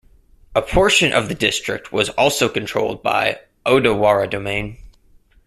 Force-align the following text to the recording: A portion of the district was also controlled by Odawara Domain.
A 0.55 0.63
portion 0.63 1.13
of 1.13 1.29
the 1.29 1.35
district 1.35 1.91
was 1.93 2.09
also 2.09 2.49
controlled 2.49 3.03
by 3.03 3.39
Odawara 3.67 4.27
Domain. 4.27 4.79